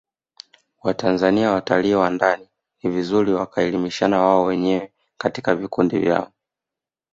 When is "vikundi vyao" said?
5.55-6.31